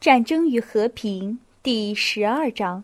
[0.00, 2.82] 战争与和平第十二章。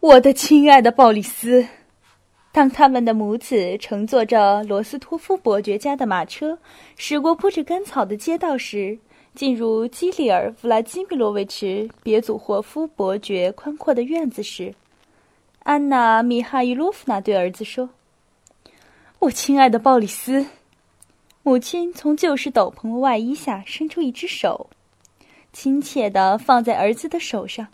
[0.00, 1.66] 我的亲爱的鲍里斯，
[2.50, 6.58] 当他们的母子乘坐着罗斯托夫伯爵家的马车
[6.96, 8.98] 驶过铺着干草的街道时，
[9.34, 14.74] 进入基里尔·弗拉基米洛维奇·别祖霍夫伯爵宽阔的院子时，
[15.64, 17.90] 安娜·米哈伊洛夫娜对儿子说
[19.20, 20.46] ：“我亲爱的鲍里斯。”
[21.42, 24.68] 母亲从旧式斗篷外衣下伸出一只手，
[25.52, 27.68] 亲切地放在儿子的手上。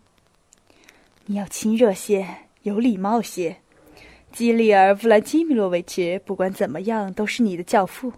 [1.27, 2.27] 你要亲热些，
[2.63, 3.57] 有礼貌些。
[4.31, 8.13] 基里尔·弗拉基米洛维奇，不管怎么样，都是你的教父，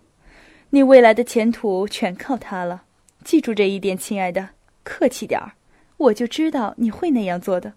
[0.70, 2.83] 你未来的前途全靠他了。
[3.25, 4.51] 记住这一点，亲爱的。
[4.83, 5.53] 客气点儿，
[5.97, 7.73] 我就知道你会那样做的。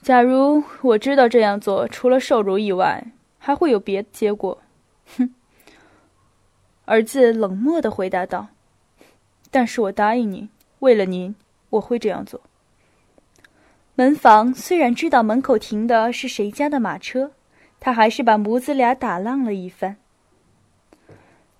[0.00, 3.04] 假如我知道这样做除了受辱以外，
[3.38, 4.62] 还会有别的结果。
[5.16, 5.34] 哼，
[6.86, 8.48] 儿子冷漠的回答道
[9.50, 10.48] ：“但是我答应你，
[10.80, 11.34] 为了您，
[11.70, 12.40] 我会这样做。”
[13.94, 17.32] 门房虽然知道门口停的是谁家的马车，
[17.80, 19.96] 他还是把母子俩打量了一番。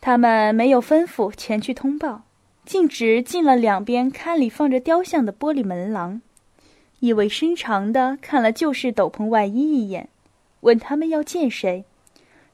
[0.00, 2.22] 他们没有吩咐前去通报，
[2.64, 6.20] 径直进了两边龛里放着雕像的玻璃门廊，
[7.00, 10.08] 意味深长的看了旧式斗篷外衣一眼，
[10.60, 11.84] 问他们要见谁。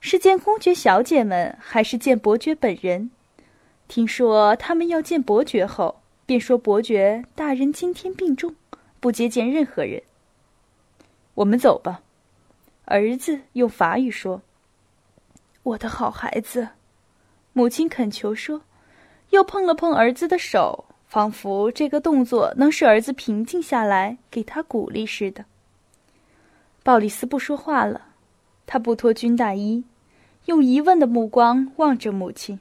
[0.05, 3.13] 是见公爵小姐们，还是见伯爵本人？
[3.87, 8.53] 听说他们要见伯爵后，便说伯爵大人今天病重，
[8.99, 10.03] 不接见任何人。
[11.35, 12.03] 我们走吧，
[12.85, 14.43] 儿子用法语说
[15.63, 16.71] ：“我的好孩子。”
[17.55, 18.63] 母亲恳求说，
[19.31, 25.45] 又碰了碰儿子的手，仿佛这个动作能使儿子平静下来，给他鼓励似的。
[26.83, 28.09] 鲍里斯不说话了，
[28.67, 29.85] 他不脱军大衣。
[30.47, 32.59] 用疑问的目光望着母亲。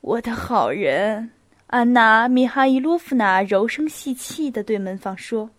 [0.00, 1.32] 我的好人，
[1.66, 5.50] 安娜·米哈伊洛夫娜柔声细气的对门房说：“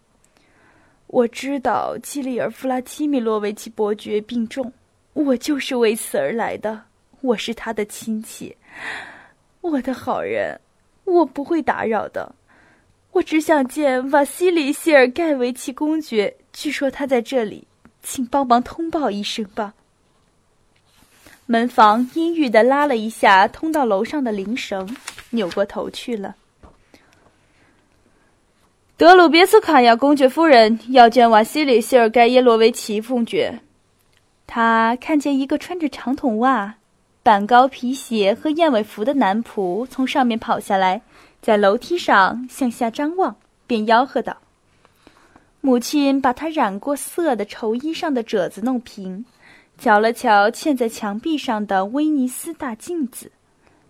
[1.08, 4.72] 我知道基里尔·弗拉基米洛维奇伯爵病重，
[5.12, 6.84] 我就是为此而来的。
[7.20, 8.56] 我是他的亲戚。
[9.60, 10.58] 我的好人，
[11.04, 12.34] 我不会打扰的。
[13.12, 17.68] 我只想见瓦西里谢尔盖维奇公爵，据说他在这里，
[18.04, 19.74] 请帮忙通报一声吧。”
[21.48, 24.98] 门房阴郁的拉了一下通到楼上的铃绳，
[25.30, 26.36] 扭过头去了。
[28.98, 33.60] 德鲁别斯卡娅公爵夫人要见瓦西里谢尔盖耶罗维奇公爵。
[34.48, 36.76] 他看见一个穿着长筒袜、
[37.22, 41.02] 板高皮鞋和燕尾服的男仆从上面跑下来，
[41.42, 43.36] 在楼梯上向下张望，
[43.68, 44.38] 便吆喝道
[45.62, 49.26] ：“母亲把他染过色的绸衣上的褶子弄平。”
[49.78, 53.32] 瞧了瞧嵌在墙壁上的威尼斯大镜子，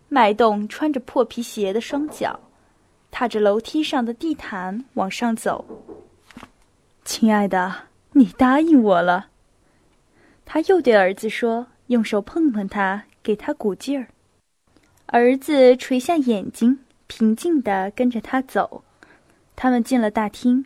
[0.10, 2.40] 迈动穿着破皮鞋的双脚，
[3.12, 5.64] 踏着楼梯上的地毯往上走。
[7.06, 7.74] 亲爱的，
[8.14, 9.28] 你答应我了。
[10.44, 14.08] 他又对儿子说，用手碰碰他，给他鼓劲儿。
[15.06, 18.84] 儿子垂下眼睛，平静地跟着他走。
[19.56, 20.66] 他们进了大厅，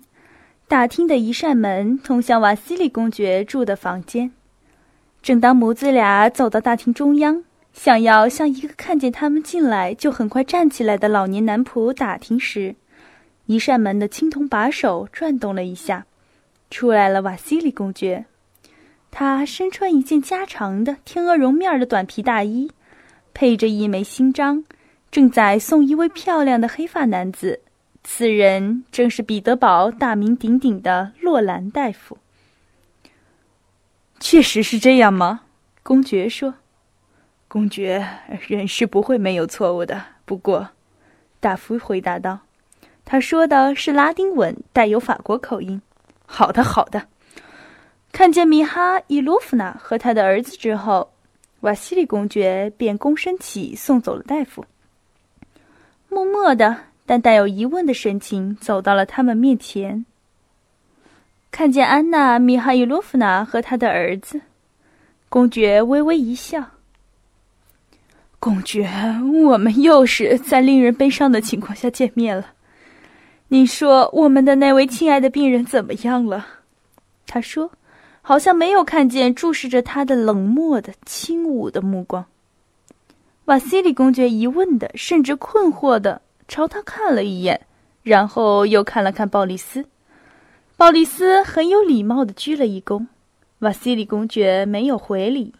[0.67, 4.31] 大厅的一扇门通向瓦西里公爵住的房间。
[5.21, 7.43] 正当母子俩走到大厅中央，
[7.73, 12.75] 想要向一个看见他们进来就很快站起来的老年男仆打听时，
[13.45, 16.05] 一扇门的青铜把手转动了一下，
[16.71, 18.25] 出来了瓦西里公爵。
[19.11, 22.71] 他身穿一件加长的天鹅绒面的短皮大衣，
[23.33, 24.63] 配着一枚勋章，
[25.11, 27.59] 正在送一位漂亮的黑发男子。
[28.03, 32.17] 此人正是彼得堡大名鼎鼎的洛兰大夫。
[34.19, 35.41] 确实是这样吗？
[35.81, 36.53] 公爵说
[37.47, 38.05] ：“公爵
[38.47, 40.69] 人是不会没有错误的。”不过，
[41.39, 42.39] 大夫回答道
[43.05, 45.81] ：“他说的是拉丁文，带有法国口音。
[46.27, 47.07] ”“好的，好的。”
[48.11, 51.11] 看见米哈伊洛夫娜和他的儿子之后，
[51.61, 54.65] 瓦西里公爵便躬身起送走了大夫，
[56.09, 56.75] 默默的
[57.05, 60.05] 但带有疑问的神情走到了他们面前。
[61.51, 64.41] 看见安娜·米哈伊洛夫娜和他的儿子，
[65.27, 66.63] 公爵微微一笑。
[68.39, 68.89] 公爵，
[69.43, 72.53] 我们又是在令人悲伤的情况下见面了。
[73.49, 76.47] 你说我们的那位亲爱的病人怎么样了？
[77.27, 77.71] 他说，
[78.21, 82.25] 好像没有看见注视着他的冷漠的轻舞的目光。
[83.45, 87.59] 瓦西里公爵疑问的，甚至困惑的朝他看了一眼，
[88.03, 89.83] 然后又看了看鲍里斯。
[90.79, 93.05] 鲍里斯很有礼貌地鞠了一躬，
[93.59, 95.53] 瓦西里公爵没有回礼，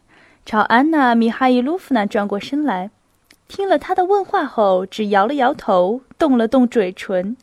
[0.45, 2.89] 朝安娜·米哈伊洛夫娜转过身来，
[3.49, 7.35] 听了他的问话后，只摇了摇头，动了动嘴唇。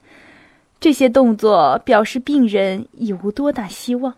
[0.80, 4.14] 这些动作表示病人已无多大希望。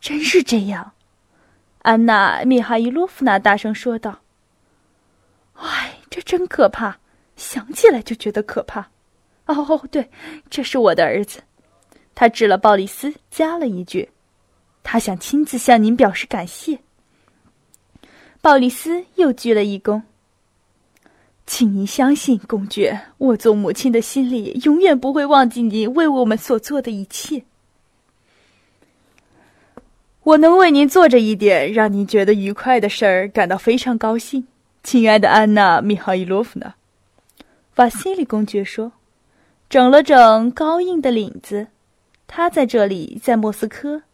[0.00, 0.92] 真是这样，
[1.82, 4.20] 安娜·米哈伊洛夫娜大声说道。
[5.60, 6.96] “唉，这真可怕，
[7.36, 8.88] 想起来就觉得可怕。”
[9.44, 10.08] 哦，对，
[10.48, 11.42] 这是我的儿子。
[12.14, 14.08] 他指了鲍里斯，加了一句
[14.82, 16.78] ：“他想亲自向您表示感谢。”
[18.40, 20.02] 鲍里斯又鞠了一躬。
[21.46, 27.42] 请您相信，公爵，我做母亲的心里永远不会忘记您为我们所做的一切。
[30.22, 34.46] 我能为您做这一点让您觉得愉快的事儿感到非常高兴，
[34.84, 36.74] 亲爱的安娜·米哈伊洛夫娜。”
[37.76, 38.92] 瓦西里公爵说，
[39.68, 41.66] 整了整高硬的领子。
[42.34, 44.04] 他在这里，在莫斯科，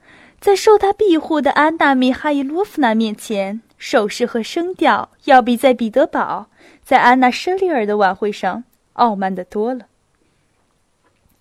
[0.41, 6.49] 在受他庇护的安娜·米哈伊洛夫娜面前，手势和声调要比在彼得堡。
[6.82, 9.87] 在安娜·舍利尔的晚会上，傲慢的多了。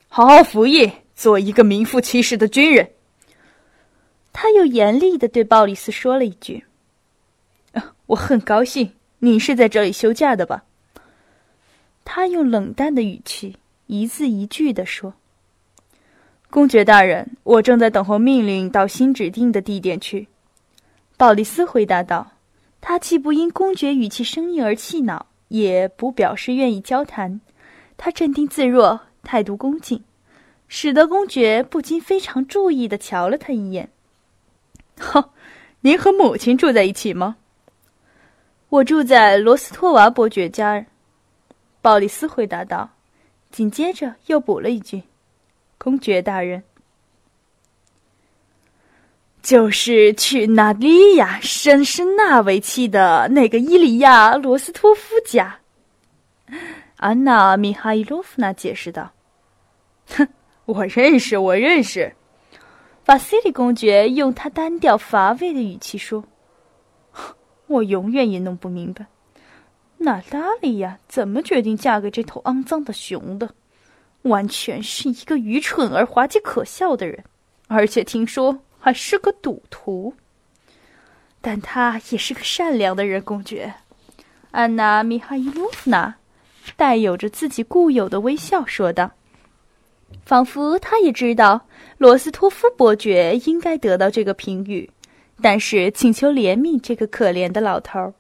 [0.08, 2.88] 好好服役，做一个名副其实的军人。
[4.32, 6.64] 他又严厉的对鲍里斯说了一句
[8.06, 10.64] ：“我很高兴，你是在这里休假的吧？”
[12.06, 13.58] 他用冷淡的语气，
[13.88, 15.16] 一字一句的说
[16.58, 20.28] ：“公爵大人，我正在等候命令，到新指定的地点去。”
[21.16, 22.32] 鲍里斯回答道
[22.82, 27.40] ：“他既不因公爵语气生硬而气恼。”也不表示愿意交谈，
[27.96, 30.04] 他镇定自若，态度恭敬，
[30.68, 33.90] 使得公爵不禁非常注意的瞧了他一眼。
[34.98, 35.30] 呵，
[35.82, 37.38] 您和母亲住在一起吗？
[38.70, 40.88] 我住在罗斯托娃伯爵家。
[41.84, 42.90] 鲍里斯回答道，
[43.52, 45.04] 紧接着又补了一句
[45.88, 46.62] ：“公爵大人。”
[49.42, 55.58] 就是娶娜莉亚·申申娜为妻的那个伊利亚·罗斯托夫家。
[56.98, 59.10] 安娜·米哈伊洛夫娜解释道
[60.18, 60.28] ：“哼，
[60.66, 62.14] 我认识，我认识。”
[63.08, 66.26] 瓦西里公爵用他单调乏味的语气说
[67.68, 69.06] ：“我永远也弄不明白，
[70.00, 73.50] 娜达莉亚怎么决定嫁给这头肮脏的熊的？
[74.24, 77.24] 完全是一个愚蠢而滑稽可笑的人，
[77.68, 80.14] 而且听说……”还是个赌徒，
[81.42, 83.22] 但他也是个善良的人。
[83.22, 83.74] 公爵，
[84.52, 86.16] 安娜·米哈伊洛夫娜
[86.78, 89.12] 带有着自己固有的微笑说道，
[90.26, 91.68] 仿佛他也知道
[91.98, 94.90] 罗斯托夫伯爵应该得到这个评语，
[95.42, 98.14] 但是请求怜悯这个可怜的老头。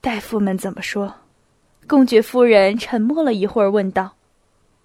[0.00, 1.12] 大夫们怎么说？
[1.86, 4.14] 公爵夫人沉默了一会儿，问道，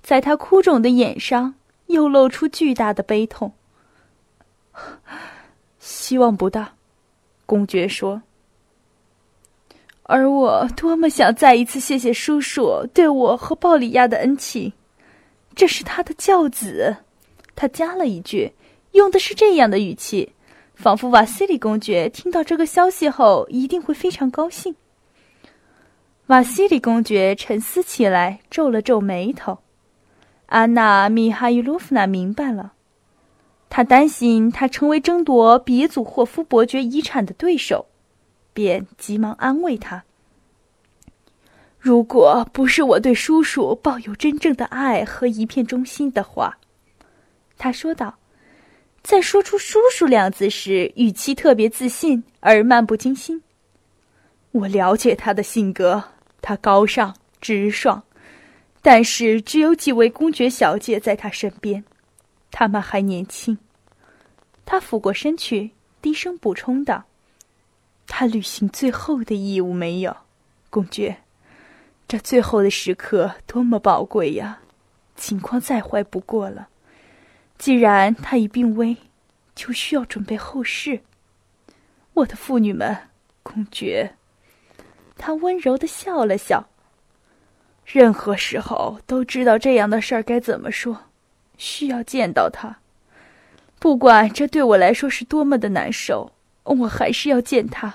[0.02, 1.54] 在她哭肿的眼上
[1.88, 3.52] 又露出巨大的悲痛。
[5.80, 6.74] 希望不大，
[7.46, 8.22] 公爵说。
[10.04, 14.72] 而我多么想再一次谢谢叔叔对我和鲍里亚的恩情。
[15.56, 16.96] 这是他的教子，
[17.56, 18.52] 他加了一句，
[18.92, 20.32] 用的是这样的语气，
[20.76, 24.76] 仿佛瓦西里公爵听到这个消息后一定会非常高兴。
[26.32, 29.58] 瓦西里公爵沉思起来，皱了皱眉头。
[30.46, 32.72] 安娜·米哈伊洛夫娜明白了。
[33.70, 37.86] 她担心他成为争夺别祖霍夫伯爵遗产的对手，
[38.54, 40.06] 便急忙安慰他
[41.78, 46.58] ：“如果不是我对叔叔抱有真正的爱和一片忠心的话，”
[47.60, 48.16] 他说道，
[49.04, 53.44] 在说出“叔叔”两字时，语气特别自信而漫不经心。
[54.54, 56.02] 我了解他的性格，
[56.42, 58.04] 他高尚直爽，
[58.82, 61.84] 但是只有几位公爵小姐在他身边。
[62.50, 63.58] 他们还年轻，
[64.66, 65.72] 他俯过身去，
[66.02, 67.06] 低声补充道
[68.08, 70.18] ：“他履行最后的义务没有，
[70.70, 71.18] 公爵？
[72.08, 74.60] 这最后的时刻多么宝贵呀！
[75.16, 76.68] 情况再坏不过了。
[77.58, 78.98] 既然他已病危，
[79.56, 81.02] 就需要准备后事。
[82.16, 82.98] 我的妇女们，
[83.44, 84.16] 公爵。”
[85.22, 86.68] 他温柔的笑了笑。
[87.86, 90.98] 任何时候都知道这样的事儿该怎么说。
[91.58, 92.76] 需要见到他，
[93.78, 96.32] 不管这对我来说是多么的难受，
[96.64, 97.94] 我还是要见他。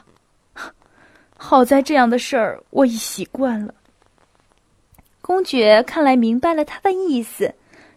[1.37, 3.75] 好在这样的事儿我已习惯了。
[5.21, 7.53] 公爵看来明白了他的意思，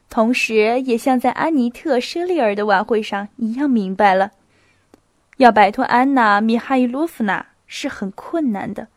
[0.09, 4.31] 同时也像在安妮特·舍利尔的晚会上一样明白了，
[5.37, 8.87] 要摆脱安娜·米哈伊洛夫娜是很困难的。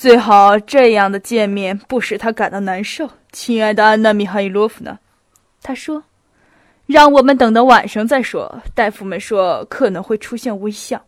[0.00, 3.10] 最好这样的见面不使他感到难受。
[3.32, 4.98] 亲爱的安娜·米哈伊洛夫娜，
[5.60, 6.02] 他说
[6.88, 11.04] ：“让我们等到晚上再说。”大夫们说可能会出现微笑。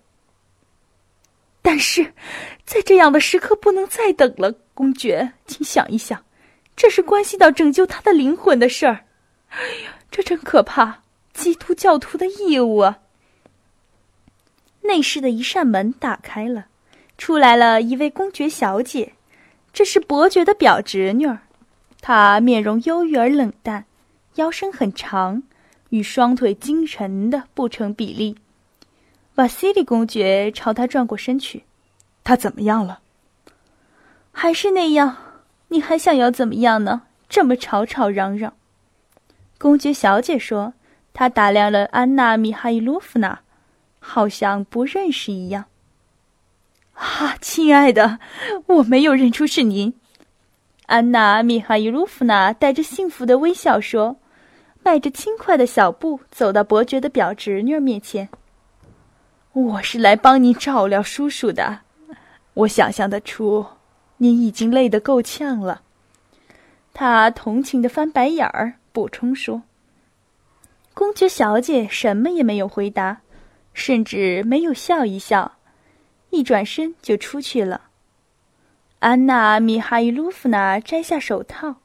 [1.63, 2.13] 但是，
[2.67, 6.23] 在这样的时刻不能再等了，公爵，请想一想，
[6.77, 9.07] 这是关系到拯救他的灵魂的事儿。
[9.49, 11.01] 哎呀，这真可怕！
[11.33, 12.99] 基督教徒的义务啊！
[14.83, 16.67] 内室的一扇门打开了，
[17.23, 19.13] 出来了一位公爵小姐，
[19.73, 21.39] 这是伯爵的表侄女儿。
[22.01, 23.85] 她面容忧郁而冷淡，
[24.35, 25.41] 腰身很长，
[25.91, 28.37] 与双腿精神的不成比例。
[29.37, 31.63] 瓦西里公爵朝他转过身去，
[32.25, 32.99] 他怎么样了？
[34.33, 35.17] 还是那样。
[35.69, 37.03] 你还想要怎么样呢？
[37.29, 38.53] 这么吵吵嚷嚷。
[39.59, 40.75] 公爵小姐说
[41.15, 43.39] ：“她打量了安娜·米哈伊洛夫娜，
[44.01, 45.67] 好像不认识一样。”
[46.95, 48.19] 啊，亲爱的，
[48.67, 49.95] 我没有认出是您。
[50.87, 54.17] 安娜·米哈伊洛夫娜带着幸福的微笑说，
[54.83, 58.29] 迈着轻快的小步走到伯爵的表侄女面前。
[59.53, 61.81] 我是来帮您照料叔叔的，
[62.55, 63.65] 我想象得出，
[64.19, 65.83] 您已经累得够呛了。
[66.95, 69.63] 他同情的翻白眼儿，补充说
[70.93, 73.21] ：“公爵小姐什么也没有回答，
[73.73, 75.53] 甚至没有笑一笑，
[76.33, 77.83] 一转身就出去了。”
[78.99, 81.77] 安娜·米哈伊洛夫娜摘下手套，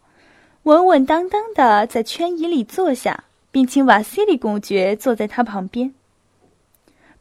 [0.64, 5.94] 稳稳当当的在圈椅里坐下，并请瓦西里公爵坐在她旁边。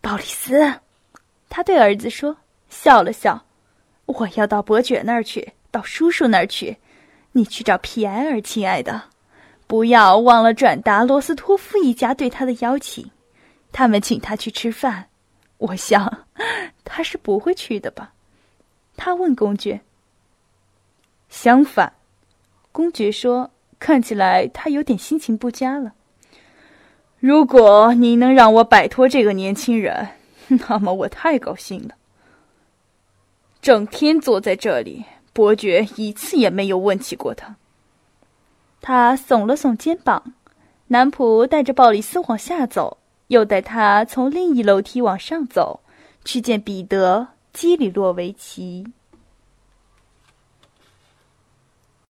[0.01, 0.75] 鲍里斯，
[1.49, 2.37] 他对儿子说，
[2.69, 3.45] 笑了笑
[4.07, 6.77] ：“我要到伯爵那儿去，到叔叔那儿去。
[7.33, 9.05] 你去找皮埃尔，亲爱的，
[9.67, 13.11] 不要忘了转达罗斯托夫一家对他的邀请。
[13.73, 15.09] 他们请他去吃饭，
[15.59, 16.27] 我想
[16.85, 18.13] 他是不会去的吧？”
[18.97, 19.81] 他问公爵。
[21.29, 21.93] 相反，
[22.73, 25.93] 公爵说：“看起来他有点心情不佳了。”
[27.19, 30.09] 如果你能让我摆脱这个年轻人，
[30.49, 31.95] 那么我太高兴了。
[33.61, 37.57] 整天坐在这里，伯爵一次也没有问起过他。
[38.81, 40.35] 他耸了耸肩膀，
[40.89, 42.99] 男仆带着鲍里斯往下走，
[43.29, 45.81] 又带他从另一楼梯往上走，
[46.25, 47.21] 去见彼得·
[47.53, 48.87] 基里洛维奇。